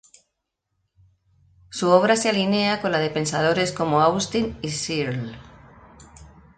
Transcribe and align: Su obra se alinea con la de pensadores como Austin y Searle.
Su 1.69 1.91
obra 1.91 2.15
se 2.15 2.29
alinea 2.29 2.81
con 2.81 2.91
la 2.91 2.97
de 2.97 3.11
pensadores 3.11 3.71
como 3.71 4.01
Austin 4.01 4.57
y 4.63 4.69
Searle. 4.71 5.37